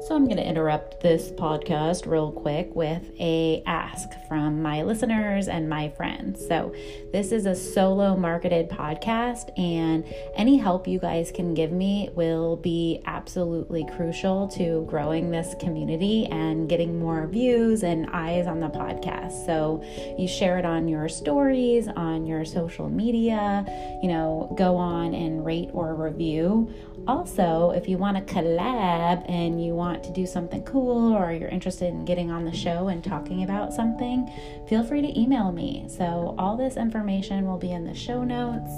So 0.06 0.16
I'm 0.16 0.24
going 0.24 0.38
to 0.38 0.46
interrupt 0.46 1.00
this 1.00 1.30
podcast 1.30 2.10
real 2.10 2.32
quick 2.32 2.74
with 2.74 3.02
a 3.20 3.62
ask 3.66 4.08
from 4.26 4.60
my 4.60 4.82
listeners 4.82 5.46
and 5.46 5.68
my 5.68 5.90
friends. 5.90 6.44
So 6.44 6.74
this 7.12 7.30
is 7.30 7.46
a 7.46 7.54
solo 7.54 8.16
marketed 8.16 8.68
podcast 8.68 9.56
and 9.56 10.04
any 10.34 10.56
help 10.56 10.88
you 10.88 10.98
guys 10.98 11.30
can 11.30 11.54
give 11.54 11.70
me 11.70 12.10
will 12.16 12.56
be 12.56 13.00
absolutely 13.06 13.86
crucial 13.96 14.48
to 14.48 14.84
growing 14.90 15.30
this 15.30 15.54
community 15.60 16.26
and 16.26 16.68
getting 16.68 16.98
more 16.98 17.28
views 17.28 17.84
and 17.84 18.10
eyes 18.10 18.48
on 18.48 18.58
the 18.58 18.70
podcast. 18.70 19.46
So 19.46 19.84
you 20.18 20.26
share 20.26 20.58
it 20.58 20.64
on 20.64 20.88
your 20.88 21.08
stories, 21.08 21.86
on 21.86 22.26
your 22.26 22.44
social 22.44 22.88
media, 22.88 23.64
you 24.02 24.08
know, 24.08 24.52
go 24.58 24.74
on 24.74 25.14
and 25.14 25.46
rate 25.46 25.70
or 25.72 25.94
review. 25.94 26.72
Also, 27.06 27.70
if 27.70 27.88
you 27.88 27.98
want 27.98 28.16
to 28.16 28.34
collab 28.34 29.28
and 29.28 29.64
you 29.64 29.74
want 29.92 30.02
to 30.04 30.10
do 30.10 30.26
something 30.26 30.62
cool 30.64 31.12
or 31.12 31.32
you're 31.32 31.50
interested 31.50 31.88
in 31.88 32.04
getting 32.04 32.30
on 32.30 32.44
the 32.44 32.56
show 32.56 32.88
and 32.88 33.04
talking 33.04 33.44
about 33.44 33.74
something, 33.74 34.30
feel 34.66 34.82
free 34.82 35.02
to 35.02 35.20
email 35.20 35.52
me. 35.52 35.84
So, 35.88 36.34
all 36.38 36.56
this 36.56 36.76
information 36.76 37.46
will 37.46 37.58
be 37.58 37.72
in 37.72 37.84
the 37.84 37.94
show 37.94 38.24
notes. 38.24 38.72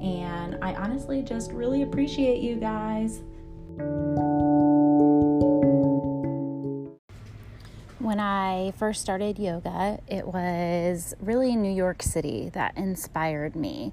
And 0.00 0.56
I 0.62 0.74
honestly 0.74 1.22
just 1.22 1.50
really 1.50 1.82
appreciate 1.82 2.40
you 2.40 2.56
guys. 2.56 3.20
When 8.10 8.18
I 8.18 8.72
first 8.72 9.02
started 9.02 9.38
yoga, 9.38 10.00
it 10.08 10.26
was 10.26 11.14
really 11.20 11.54
New 11.54 11.70
York 11.70 12.02
City 12.02 12.50
that 12.54 12.76
inspired 12.76 13.54
me 13.54 13.92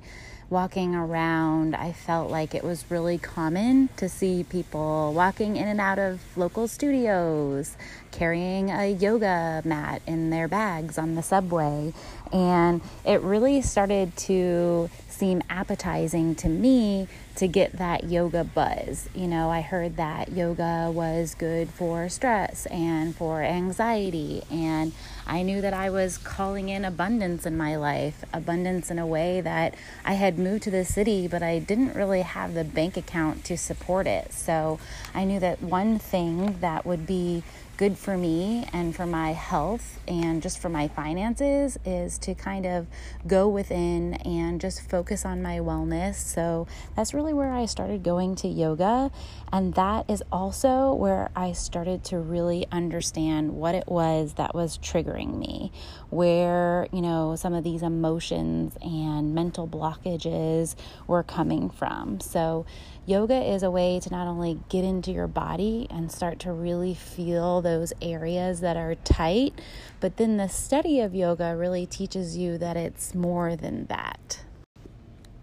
walking 0.50 0.96
around, 0.96 1.76
I 1.76 1.92
felt 1.92 2.32
like 2.32 2.56
it 2.56 2.64
was 2.64 2.86
really 2.90 3.18
common 3.18 3.90
to 3.98 4.08
see 4.08 4.44
people 4.44 5.14
walking 5.14 5.58
in 5.58 5.68
and 5.68 5.82
out 5.82 6.00
of 6.00 6.22
local 6.38 6.68
studios, 6.68 7.76
carrying 8.12 8.72
a 8.72 8.88
yoga 8.88 9.62
mat 9.66 10.02
in 10.08 10.30
their 10.30 10.48
bags 10.48 10.98
on 10.98 11.16
the 11.16 11.22
subway. 11.22 11.94
And 12.32 12.82
it 13.06 13.22
really 13.22 13.62
started 13.62 14.16
to 14.18 14.90
seem 15.18 15.42
appetizing 15.50 16.36
to 16.36 16.48
me 16.48 17.08
to 17.36 17.48
get 17.48 17.74
that 17.74 18.04
yoga 18.04 18.44
buzz. 18.44 19.10
You 19.16 19.28
know, 19.28 19.50
I 19.50 19.62
heard 19.62 19.98
that 19.98 20.32
yoga 20.32 20.92
was 20.94 21.36
good 21.36 21.70
for 21.70 22.08
stress 22.10 22.66
and 22.68 23.16
for 23.16 23.42
anxiety, 23.42 24.44
and 24.52 24.94
I 25.26 25.42
knew 25.42 25.60
that 25.62 25.74
I 25.74 25.90
was 25.90 26.18
calling 26.18 26.70
in 26.70 26.86
abundance 26.86 27.46
in 27.46 27.58
my 27.58 27.76
life, 27.76 28.24
abundance 28.32 28.90
in 28.90 29.00
a 29.00 29.08
way 29.08 29.42
that 29.42 29.76
I 30.06 30.14
had 30.14 30.40
moved 30.40 30.64
to 30.64 30.72
the 30.72 30.86
city, 30.86 31.28
but 31.28 31.44
I 31.44 31.60
didn't 31.60 31.96
really 31.96 32.22
have 32.22 32.54
the 32.54 32.64
bank 32.64 32.96
account 32.96 33.44
to 33.46 33.58
support 33.58 34.08
it. 34.08 34.34
So 34.34 34.80
I 35.14 35.26
knew 35.26 35.40
that 35.40 35.62
one 35.62 36.00
thing 36.00 36.60
that 36.62 36.86
would 36.86 37.06
be 37.06 37.44
good 37.78 37.96
for 37.96 38.18
me 38.18 38.68
and 38.74 38.96
for 38.96 39.06
my 39.06 39.34
health 39.34 40.00
and 40.08 40.42
just 40.42 40.58
for 40.58 40.68
my 40.68 40.88
finances 40.88 41.78
is 41.86 42.18
to 42.18 42.34
kind 42.34 42.66
of 42.66 42.88
go 43.28 43.48
within 43.48 44.16
and 44.16 44.60
just 44.60 44.82
focus 44.90 45.24
on 45.24 45.44
my 45.44 45.60
wellness. 45.60 46.16
So 46.16 46.68
that's 46.96 47.14
really 47.14 47.34
where 47.34 47.54
I 47.54 47.68
started 47.68 48.02
going 48.02 48.36
to 48.38 48.48
yoga. 48.48 49.12
And 49.54 49.76
that 49.76 50.10
is 50.10 50.24
also 50.32 50.92
where 50.96 51.30
I 51.36 51.52
started 51.52 52.04
to 52.06 52.18
really 52.18 52.66
understand 52.72 53.54
what 53.54 53.76
it 53.76 53.88
was 53.88 54.34
that 54.34 54.56
was 54.56 54.80
triggering 54.80 55.38
me, 55.38 55.72
where, 56.10 56.88
you 56.92 57.02
know, 57.02 57.36
some 57.36 57.54
of 57.54 57.64
these 57.64 57.84
emotions 57.84 58.76
and 58.82 59.36
mental 59.36 59.68
blockages 59.68 60.76
were 61.06 61.22
coming 61.22 61.70
from. 61.70 62.20
So, 62.22 62.66
yoga 63.08 63.42
is 63.42 63.64
a 63.64 63.72
way 63.72 64.02
to 64.02 64.10
not 64.12 64.28
only 64.28 64.60
get 64.68 64.84
into 64.84 65.12
your 65.12 65.28
body 65.28 65.88
and 65.90 66.12
start 66.12 66.40
to 66.40 66.52
really 66.52 66.94
feel 66.94 67.62
those 67.62 67.94
areas 68.02 68.60
that 68.60 68.76
are 68.76 68.96
tight, 68.96 69.54
but 70.02 70.18
then 70.18 70.36
the 70.36 70.50
study 70.50 71.00
of 71.00 71.16
yoga 71.16 71.56
really 71.56 71.86
teaches 71.86 72.36
you 72.36 72.58
that 72.58 72.76
it's 72.76 73.16
more 73.16 73.56
than 73.56 73.86
that. 73.86 74.42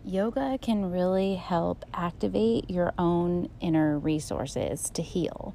Yoga 0.04 0.58
can 0.60 0.92
really 0.92 1.36
help 1.36 1.86
activate 1.94 2.68
your 2.68 2.92
own 2.98 3.48
inner 3.60 3.98
resources 3.98 4.90
to 4.90 5.00
heal. 5.00 5.54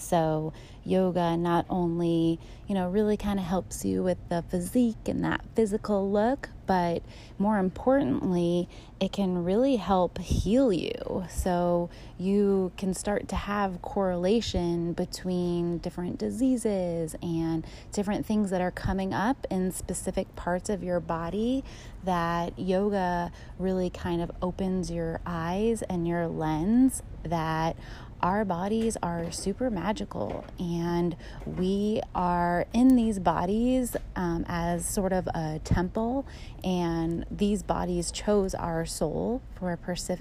So, 0.00 0.52
yoga 0.82 1.36
not 1.36 1.66
only, 1.68 2.40
you 2.66 2.74
know, 2.74 2.88
really 2.88 3.16
kind 3.16 3.38
of 3.38 3.44
helps 3.44 3.84
you 3.84 4.02
with 4.02 4.18
the 4.28 4.42
physique 4.48 5.06
and 5.06 5.22
that 5.24 5.42
physical 5.54 6.10
look, 6.10 6.48
but 6.66 7.02
more 7.38 7.58
importantly, 7.58 8.68
it 8.98 9.12
can 9.12 9.44
really 9.44 9.76
help 9.76 10.18
heal 10.18 10.72
you. 10.72 11.24
So, 11.28 11.90
you 12.18 12.72
can 12.76 12.94
start 12.94 13.28
to 13.28 13.36
have 13.36 13.82
correlation 13.82 14.94
between 14.94 15.78
different 15.78 16.18
diseases 16.18 17.14
and 17.22 17.66
different 17.92 18.24
things 18.24 18.50
that 18.50 18.60
are 18.60 18.70
coming 18.70 19.12
up 19.12 19.46
in 19.50 19.70
specific 19.70 20.34
parts 20.36 20.70
of 20.70 20.82
your 20.82 21.00
body 21.00 21.62
that 22.04 22.58
yoga 22.58 23.30
really 23.58 23.90
kind 23.90 24.22
of 24.22 24.30
opens 24.40 24.90
your 24.90 25.20
eyes 25.26 25.82
and 25.82 26.08
your 26.08 26.26
lens 26.26 27.02
that 27.24 27.76
our 28.22 28.44
bodies 28.44 28.96
are 29.02 29.30
super 29.30 29.70
magical 29.70 30.44
and 30.58 31.16
we 31.44 32.00
are 32.14 32.66
in 32.72 32.96
these 32.96 33.18
bodies 33.18 33.96
um, 34.16 34.44
as 34.48 34.86
sort 34.86 35.12
of 35.12 35.26
a 35.28 35.60
temple 35.64 36.26
and 36.62 37.24
these 37.30 37.62
bodies 37.62 38.10
chose 38.10 38.54
our 38.54 38.84
soul 38.84 39.40
for 39.54 39.72
a 39.72 39.76
persi- 39.76 40.20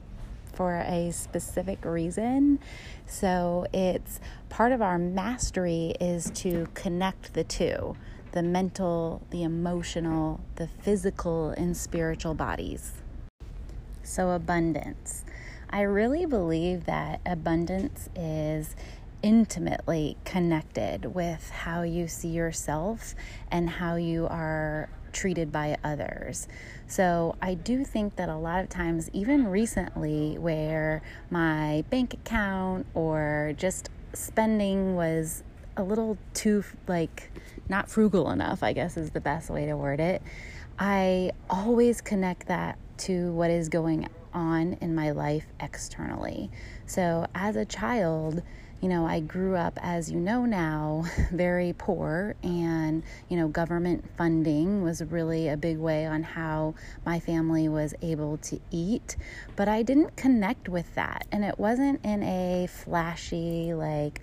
for 0.53 0.75
a 0.75 1.11
specific 1.11 1.83
reason 1.85 2.59
so 3.05 3.65
it's 3.73 4.19
part 4.49 4.71
of 4.71 4.81
our 4.81 4.97
mastery 4.97 5.93
is 5.99 6.31
to 6.31 6.67
connect 6.73 7.33
the 7.33 7.43
two 7.43 7.95
the 8.31 8.43
mental, 8.43 9.21
the 9.31 9.43
emotional, 9.43 10.39
the 10.55 10.67
physical, 10.67 11.49
and 11.51 11.75
spiritual 11.75 12.33
bodies. 12.33 12.93
So, 14.03 14.31
abundance. 14.31 15.23
I 15.69 15.81
really 15.81 16.25
believe 16.25 16.85
that 16.85 17.21
abundance 17.25 18.09
is 18.15 18.75
intimately 19.21 20.17
connected 20.25 21.13
with 21.13 21.49
how 21.49 21.83
you 21.83 22.07
see 22.07 22.29
yourself 22.29 23.13
and 23.51 23.69
how 23.69 23.95
you 23.95 24.27
are 24.27 24.89
treated 25.11 25.51
by 25.51 25.77
others. 25.83 26.47
So 26.87 27.35
I 27.41 27.53
do 27.53 27.83
think 27.83 28.15
that 28.15 28.29
a 28.29 28.35
lot 28.35 28.63
of 28.63 28.69
times, 28.69 29.09
even 29.13 29.47
recently, 29.47 30.37
where 30.37 31.01
my 31.29 31.83
bank 31.89 32.13
account 32.13 32.87
or 32.93 33.53
just 33.57 33.89
spending 34.13 34.95
was 34.95 35.43
a 35.77 35.83
little 35.83 36.17
too, 36.33 36.63
like, 36.87 37.31
not 37.67 37.89
frugal 37.89 38.31
enough, 38.31 38.63
I 38.63 38.73
guess 38.73 38.97
is 38.97 39.11
the 39.11 39.21
best 39.21 39.49
way 39.49 39.65
to 39.67 39.75
word 39.75 39.99
it, 39.99 40.21
I 40.79 41.31
always 41.49 42.01
connect 42.01 42.47
that 42.47 42.77
to 42.99 43.31
what 43.33 43.51
is 43.51 43.69
going 43.69 44.07
on 44.33 44.73
in 44.81 44.95
my 44.95 45.11
life 45.11 45.45
externally. 45.59 46.51
So 46.85 47.25
as 47.35 47.55
a 47.55 47.65
child, 47.65 48.41
you 48.81 48.87
know, 48.87 49.05
I 49.05 49.19
grew 49.19 49.55
up, 49.55 49.77
as 49.81 50.09
you 50.09 50.19
know 50.19 50.45
now, 50.45 51.03
very 51.31 51.73
poor, 51.77 52.35
and, 52.43 53.03
you 53.27 53.35
know, 53.35 53.49
government 53.49 54.05
funding 54.17 54.83
was 54.83 55.03
really 55.03 55.49
a 55.49 55.57
big 55.57 55.77
way 55.77 56.05
on 56.05 56.23
how 56.23 56.75
my 57.05 57.19
family 57.19 57.67
was 57.67 57.93
able 58.01 58.37
to 58.37 58.59
eat. 58.71 59.17
But 59.57 59.67
I 59.67 59.83
didn't 59.83 60.15
connect 60.15 60.69
with 60.69 60.95
that, 60.95 61.27
and 61.31 61.43
it 61.43 61.59
wasn't 61.59 62.05
in 62.05 62.23
a 62.23 62.67
flashy, 62.67 63.73
like, 63.73 64.21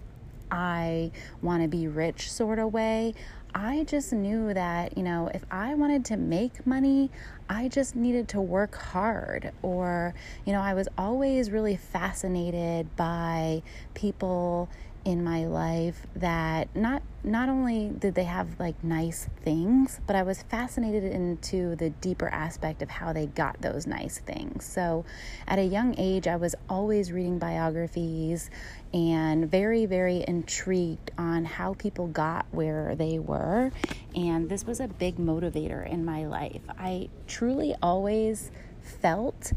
I 0.51 1.11
want 1.43 1.63
to 1.63 1.69
be 1.69 1.89
rich 1.89 2.31
sort 2.33 2.59
of 2.59 2.73
way. 2.73 3.15
I 3.59 3.85
just 3.85 4.13
knew 4.13 4.53
that, 4.53 4.99
you 4.99 5.03
know, 5.03 5.31
if 5.33 5.43
I 5.51 5.75
wanted 5.75 6.05
to 6.07 6.19
make 6.19 6.67
money, 6.67 7.11
I 7.49 7.69
just 7.69 7.97
needed 7.97 8.29
to 8.29 8.41
work 8.41 8.75
hard. 8.75 9.51
Or, 9.63 10.13
you 10.45 10.53
know, 10.53 10.61
I 10.61 10.75
was 10.75 10.89
always 10.99 11.51
really 11.51 11.77
fascinated 11.77 12.95
by 12.97 13.63
people 13.95 14.69
in 15.07 15.23
my 15.23 15.47
life 15.47 16.05
that 16.17 16.75
not 16.75 17.01
not 17.23 17.49
only 17.49 17.89
did 17.91 18.17
they 18.17 18.25
have 18.25 18.59
like 18.59 18.83
nice 18.83 19.29
things, 19.45 20.01
but 20.05 20.17
I 20.17 20.25
was 20.25 20.43
fascinated 20.43 21.05
into 21.05 21.77
the 21.77 21.91
deeper 21.91 22.29
aspect 22.29 22.83
of 22.83 22.91
how 22.91 23.13
they 23.13 23.27
got 23.27 23.61
those 23.63 23.87
nice 23.87 24.19
things. 24.19 24.65
So, 24.65 25.05
at 25.47 25.61
a 25.61 25.65
young 25.65 25.95
age, 25.97 26.27
I 26.27 26.37
was 26.37 26.57
always 26.69 27.13
reading 27.13 27.39
biographies 27.39 28.51
and 28.93 29.49
very, 29.49 29.87
very 29.87 30.25
intrigued 30.27 31.13
on 31.17 31.45
how 31.45 31.75
people 31.75 32.09
got 32.09 32.47
where 32.51 32.97
they 32.97 33.21
were. 33.21 33.71
And 34.17 34.49
this 34.49 34.67
was 34.67 34.81
a 34.81 34.89
big 34.89 35.19
motivator 35.19 35.89
in 35.89 36.05
my 36.05 36.27
life. 36.27 36.63
I 36.79 37.11
truly 37.29 37.77
always 37.81 38.51
felt 38.81 39.53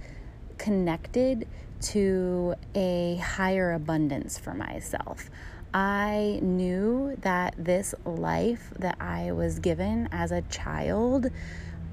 connected 0.60 1.48
to 1.82 2.56
a 2.76 3.16
higher 3.18 3.74
abundance 3.74 4.38
for 4.38 4.54
myself. 4.54 5.30
I 5.74 6.40
knew 6.42 7.16
that 7.22 7.54
this 7.58 7.94
life 8.06 8.74
that 8.80 8.98
I 9.00 9.32
was 9.34 9.60
given 9.60 10.10
as 10.12 10.32
a 10.32 10.42
child, 10.44 11.28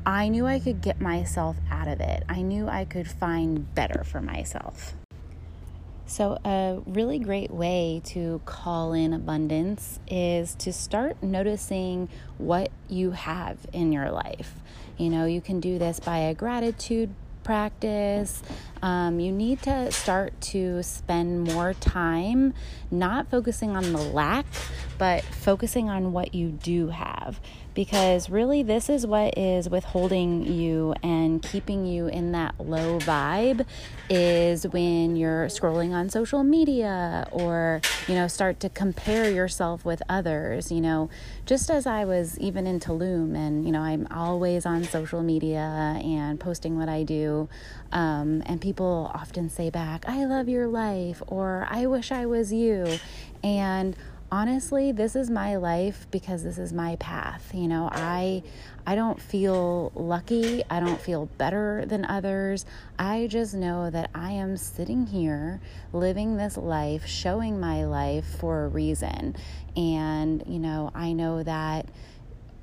I 0.07 0.29
knew 0.29 0.47
I 0.47 0.61
could 0.61 0.81
get 0.81 1.01
myself 1.01 1.57
out 1.71 1.89
of 1.89 2.01
it. 2.01 2.23
I 2.29 2.43
knew 2.43 2.69
I 2.69 2.85
could 2.85 3.09
find 3.09 3.75
better 3.75 4.03
for 4.05 4.21
myself. 4.21 4.95
So, 6.09 6.39
a 6.45 6.79
really 6.87 7.19
great 7.19 7.51
way 7.51 8.01
to 8.07 8.41
call 8.45 8.93
in 8.93 9.13
abundance 9.13 9.99
is 10.07 10.55
to 10.57 10.73
start 10.73 11.21
noticing 11.21 12.09
what 12.39 12.71
you 12.89 13.11
have 13.11 13.59
in 13.73 13.91
your 13.91 14.13
life. 14.13 14.55
You 14.97 15.11
know, 15.11 15.27
you 15.27 15.41
can 15.41 15.59
do 15.59 15.81
this 15.81 15.99
by 15.99 16.19
a 16.19 16.35
gratitude 16.35 17.13
practice. 17.43 18.43
Um, 18.83 19.21
you 19.21 19.33
need 19.33 19.63
to 19.63 19.91
start 19.91 20.39
to 20.53 20.83
spend 20.83 21.45
more 21.45 21.75
time 21.75 22.55
not 22.91 23.29
focusing 23.31 23.77
on 23.77 23.93
the 23.93 23.99
lack, 23.99 24.47
but 24.99 25.25
focusing 25.25 25.91
on 25.91 26.13
what 26.13 26.35
you 26.35 26.49
do 26.49 26.89
have. 26.89 27.41
Because 27.75 28.31
really, 28.31 28.63
this 28.63 28.89
is 28.89 29.07
what 29.07 29.37
is 29.37 29.69
withholding 29.69 30.47
you 30.51 30.95
and 31.03 31.43
keeping 31.43 31.85
you 31.85 32.07
in 32.07 32.33
that 32.33 32.55
low 32.59 32.99
vibe 33.01 33.67
is 34.09 34.67
when 34.69 35.15
you're 35.15 35.47
scrolling 35.49 35.93
on 35.93 36.09
social 36.09 36.43
media 36.43 37.29
or, 37.33 37.83
you 38.09 38.15
know, 38.15 38.29
start 38.29 38.61
to 38.61 38.71
compare 38.71 39.31
yourself 39.31 39.85
with 39.85 40.03
others. 40.09 40.73
You 40.73 40.81
know, 40.81 41.11
just 41.45 41.71
as 41.71 41.87
I 41.87 42.07
was 42.07 42.39
even 42.39 42.67
in 42.67 42.81
Tulum 42.81 43.37
and, 43.37 43.67
you 43.67 43.73
know, 43.73 43.83
I'm 43.83 44.07
always 44.11 44.65
on 44.65 44.85
social 44.85 45.23
media 45.23 46.01
and 46.03 46.41
posting 46.41 46.79
what 46.79 46.89
I 46.89 47.03
do. 47.03 47.51
Um, 47.93 48.43
and 48.47 48.61
people 48.61 49.11
often 49.15 49.49
say 49.49 49.71
back, 49.71 50.09
I 50.09 50.25
love 50.25 50.49
your 50.49 50.67
life, 50.67 51.23
or 51.27 51.67
I 51.71 51.87
wish 51.87 52.13
I 52.13 52.27
was 52.27 52.53
you. 52.53 52.99
And 53.43 53.97
honestly, 54.31 54.93
this 54.93 55.15
is 55.15 55.31
my 55.31 55.57
life 55.57 56.07
because 56.11 56.43
this 56.43 56.59
is 56.59 56.73
my 56.73 56.97
path. 56.97 57.53
You 57.55 57.69
know, 57.69 57.89
I 57.93 58.43
I 58.87 58.95
don't 58.95 59.21
feel 59.21 59.93
lucky. 59.95 60.63
I 60.71 60.81
don't 60.81 61.01
feel 61.01 61.27
better 61.39 61.85
than 61.87 62.05
others. 62.05 62.67
I 62.99 63.27
just 63.29 63.55
know 63.55 63.91
that 63.91 64.11
I 64.15 64.33
am 64.33 64.57
sitting 64.57 65.07
here 65.07 65.61
living 65.93 66.37
this 66.37 66.57
life, 66.57 67.07
showing 67.07 67.59
my 67.59 67.85
life 67.85 68.27
for 68.39 68.65
a 68.65 68.69
reason. 68.69 69.37
And, 69.77 70.43
you 70.47 70.59
know, 70.59 70.91
I 70.95 71.13
know 71.13 71.43
that 71.43 71.87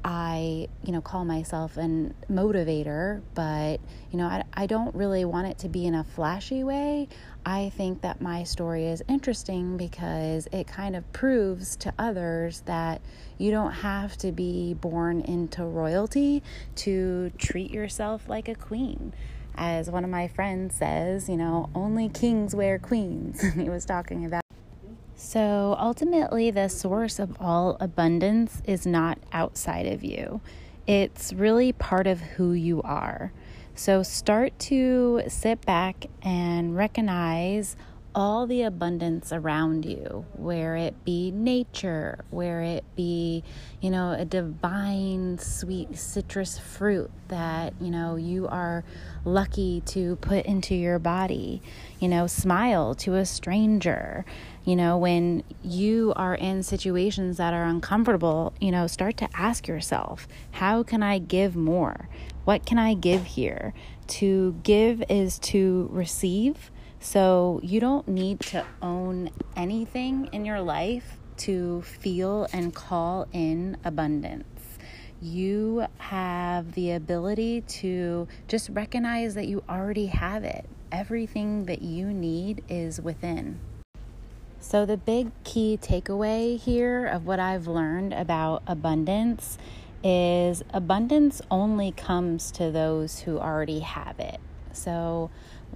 I, 0.06 0.68
you 0.84 0.92
know, 0.92 1.02
call 1.02 1.24
myself 1.24 1.78
an 1.78 2.13
motivator, 2.30 3.22
but, 3.36 3.80
you 4.12 4.18
know, 4.18 4.26
I, 4.26 4.44
I 4.54 4.66
don't 4.66 4.94
really 4.94 5.24
want 5.24 5.48
it 5.48 5.60
to 5.60 5.70
be 5.70 5.86
in 5.86 5.96
a 5.96 6.04
flashy 6.04 6.63
way. 6.63 7.08
I 7.46 7.70
think 7.70 8.02
that 8.02 8.22
my 8.22 8.44
story 8.44 8.88
is 8.88 9.02
interesting 9.08 9.78
because 9.78 10.48
it 10.52 10.68
kind 10.68 10.96
of 10.96 11.12
proves 11.13 11.78
to 11.78 11.94
others 11.98 12.62
that 12.66 13.02
you 13.38 13.52
don't 13.52 13.72
have 13.72 14.18
to 14.18 14.32
be 14.32 14.74
born 14.74 15.22
into 15.22 15.63
royalty 15.63 16.44
to 16.78 17.32
treat 17.38 17.72
yourself 17.72 18.28
like 18.28 18.50
a 18.50 18.56
queen. 18.56 19.13
As 19.56 19.89
one 19.89 20.04
of 20.04 20.10
my 20.10 20.28
friends 20.28 20.76
says, 20.76 21.30
you 21.30 21.38
know, 21.38 21.70
only 21.76 22.10
kings 22.10 22.56
wear 22.56 22.80
queens. 22.80 23.42
he 23.54 23.70
was 23.70 23.86
talking 23.86 24.26
about 24.26 24.42
so 25.24 25.78
ultimately, 25.80 26.52
the 26.52 26.68
source 26.68 27.18
of 27.18 27.38
all 27.40 27.78
abundance 27.80 28.62
is 28.66 28.86
not 28.86 29.18
outside 29.32 29.86
of 29.86 30.04
you, 30.04 30.42
it's 30.86 31.32
really 31.32 31.72
part 31.72 32.08
of 32.08 32.20
who 32.20 32.52
you 32.52 32.82
are. 32.82 33.32
So 33.74 34.04
start 34.04 34.60
to 34.60 35.24
sit 35.30 35.66
back 35.66 36.08
and 36.24 36.76
recognize 36.76 37.78
all 38.16 38.46
the 38.46 38.62
abundance 38.64 39.32
around 39.32 39.86
you, 39.86 40.26
where 40.34 40.76
it 40.76 41.04
be 41.04 41.32
nature, 41.32 42.24
where 42.30 42.62
it 42.62 42.84
be, 42.96 43.44
you 43.82 43.90
know, 43.90 44.12
a 44.12 44.26
divine 44.26 45.38
sweet 45.40 45.98
citrus 45.98 46.60
fruit 46.60 47.10
that, 47.30 47.74
you 47.82 47.90
know, 47.90 48.16
you 48.16 48.48
are 48.48 48.84
lucky 49.26 49.82
to 49.86 50.16
put 50.18 50.46
into 50.46 50.76
your 50.76 51.00
body. 51.00 51.62
You 52.00 52.08
know, 52.08 52.28
smile 52.28 52.94
to 52.96 53.16
a 53.16 53.26
stranger. 53.26 54.26
You 54.65 54.78
know, 54.78 54.97
when 54.97 55.43
you 55.62 56.13
are 56.15 56.36
in 56.36 56.63
situations 56.63 57.36
that 57.36 57.54
are 57.54 57.65
uncomfortable, 57.65 58.54
you 58.62 58.71
know, 58.71 58.88
start 58.88 59.17
to 59.17 59.30
ask 59.34 59.67
yourself, 59.67 60.26
how 60.52 60.84
can 60.84 61.04
I 61.04 61.17
give 61.17 61.54
more? 61.56 62.08
What 62.45 62.65
can 62.65 62.78
I 62.78 62.93
give 62.93 63.26
here? 63.26 63.73
To 64.08 64.56
give 64.63 65.04
is 65.10 65.38
to 65.39 65.89
receive. 65.91 66.71
So 67.02 67.60
you 67.62 67.82
don't 67.82 68.08
need 68.08 68.39
to 68.41 68.65
own 68.82 69.32
anything 69.58 70.30
in 70.32 70.45
your 70.45 70.62
life 70.62 71.17
to 71.39 71.82
feel 71.82 72.47
and 72.54 72.73
call 72.73 73.28
in 73.34 73.76
abundance. 73.84 74.78
You 75.21 75.88
have 75.97 76.71
the 76.71 76.91
ability 76.91 77.62
to 77.62 78.30
just 78.47 78.69
recognize 78.69 79.36
that 79.36 79.47
you 79.47 79.62
already 79.67 80.06
have 80.06 80.45
it. 80.45 80.69
Everything 80.89 81.65
that 81.65 81.82
you 81.82 82.13
need 82.13 82.63
is 82.69 83.02
within. 83.02 83.60
So, 84.63 84.86
the 84.86 84.95
big 84.95 85.30
key 85.43 85.78
takeaway 85.80 86.58
here 86.58 87.06
of 87.06 87.26
what 87.26 87.38
I've 87.38 87.67
learned 87.67 88.13
about 88.13 88.63
abundance 88.65 89.58
is 90.02 90.63
abundance 90.73 91.41
only 91.52 91.91
comes 91.91 92.49
to 92.54 92.71
those 92.71 93.19
who 93.19 93.38
already 93.39 93.82
have 93.82 94.21
it. 94.21 94.39
So, 94.71 95.30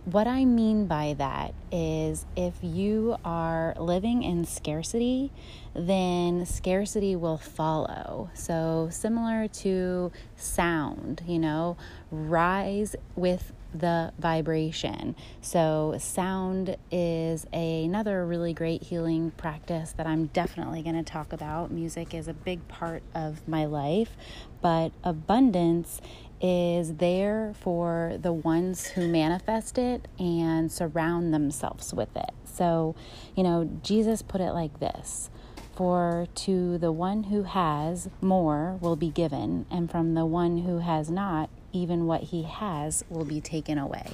what 0.06 0.28
I 0.28 0.46
mean 0.46 0.88
by 0.88 1.16
that 1.18 1.54
is 1.72 2.26
if 2.36 2.54
you 2.62 3.18
are 3.24 3.76
living 3.80 4.24
in 4.24 4.46
scarcity, 4.46 5.32
then 5.74 6.46
scarcity 6.46 7.16
will 7.16 7.38
follow. 7.38 8.30
So, 8.34 8.90
similar 8.92 9.48
to 9.48 10.12
sound, 10.36 11.22
you 11.28 11.40
know, 11.40 11.78
rise 12.12 12.96
with 13.16 13.54
the 13.74 14.12
vibration. 14.18 15.16
So, 15.42 15.96
sound 16.00 16.78
is 16.90 17.46
a, 17.54 17.86
another 17.86 18.26
really 18.26 18.54
great 18.54 18.84
healing 18.84 19.32
practice 19.32 19.92
that 19.94 20.08
I'm 20.08 20.28
definitely 20.28 20.82
going 20.82 20.96
to 20.96 21.04
talk 21.04 21.34
about. 21.34 21.72
Music 21.72 22.14
is 22.14 22.28
a 22.28 22.34
big 22.34 22.68
part 22.68 23.04
of 23.14 23.48
my 23.48 23.66
life, 23.66 24.16
but 24.62 24.92
abundance 25.04 26.02
is 26.42 26.96
there 26.96 27.54
for 27.60 28.18
the 28.20 28.34
ones 28.34 28.88
who 28.88 29.08
manifest 29.08 29.78
it 29.78 30.08
and 30.20 30.72
surround 30.72 31.34
themselves 31.34 31.94
with 31.94 32.16
it. 32.16 32.32
So, 32.46 32.96
you 33.36 33.44
know, 33.44 33.70
Jesus 33.84 34.22
put 34.22 34.42
it 34.42 34.52
like 34.52 34.80
this 34.80 35.30
For 35.76 36.28
to 36.36 36.78
the 36.78 36.92
one 36.92 37.24
who 37.24 37.44
has, 37.44 38.10
more 38.22 38.78
will 38.82 38.96
be 38.96 39.10
given, 39.10 39.66
and 39.70 39.90
from 39.90 40.16
the 40.16 40.26
one 40.26 40.60
who 40.60 40.80
has 40.80 41.10
not, 41.10 41.50
even 41.72 42.08
what 42.08 42.24
he 42.24 42.44
has 42.44 43.04
will 43.10 43.26
be 43.26 43.42
taken 43.42 43.78
away. 43.78 44.08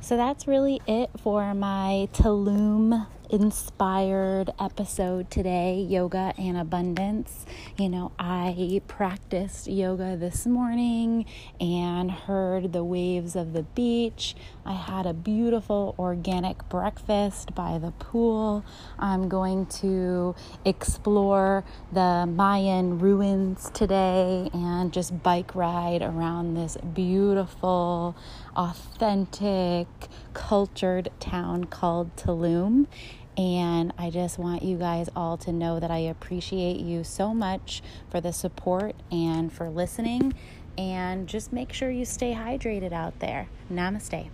So 0.00 0.16
that's 0.16 0.46
really 0.46 0.82
it 0.86 1.10
for 1.22 1.54
my 1.54 2.08
Tulum 2.12 3.06
inspired 3.34 4.48
episode 4.60 5.28
today 5.28 5.74
yoga 5.80 6.32
and 6.38 6.56
abundance. 6.56 7.44
You 7.76 7.88
know, 7.88 8.12
I 8.16 8.80
practiced 8.86 9.66
yoga 9.66 10.16
this 10.16 10.46
morning 10.46 11.26
and 11.60 12.12
heard 12.12 12.72
the 12.72 12.84
waves 12.84 13.34
of 13.34 13.52
the 13.52 13.64
beach. 13.64 14.36
I 14.64 14.74
had 14.74 15.04
a 15.04 15.12
beautiful 15.12 15.96
organic 15.98 16.68
breakfast 16.68 17.56
by 17.56 17.78
the 17.78 17.90
pool. 17.90 18.64
I'm 19.00 19.28
going 19.28 19.66
to 19.82 20.36
explore 20.64 21.64
the 21.92 22.26
Mayan 22.30 23.00
ruins 23.00 23.68
today 23.74 24.48
and 24.54 24.92
just 24.92 25.24
bike 25.24 25.56
ride 25.56 26.02
around 26.02 26.54
this 26.54 26.76
beautiful, 26.76 28.14
authentic, 28.54 29.88
cultured 30.34 31.10
town 31.18 31.64
called 31.64 32.14
Tulum. 32.14 32.86
And 33.36 33.92
I 33.98 34.10
just 34.10 34.38
want 34.38 34.62
you 34.62 34.76
guys 34.76 35.08
all 35.16 35.36
to 35.38 35.52
know 35.52 35.80
that 35.80 35.90
I 35.90 35.98
appreciate 35.98 36.78
you 36.78 37.02
so 37.02 37.34
much 37.34 37.82
for 38.10 38.20
the 38.20 38.32
support 38.32 38.94
and 39.10 39.52
for 39.52 39.68
listening. 39.68 40.34
And 40.78 41.26
just 41.26 41.52
make 41.52 41.72
sure 41.72 41.90
you 41.90 42.04
stay 42.04 42.34
hydrated 42.34 42.92
out 42.92 43.18
there. 43.20 43.48
Namaste. 43.70 44.28